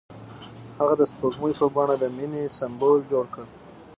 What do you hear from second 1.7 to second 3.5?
بڼه د مینې سمبول جوړ کړ.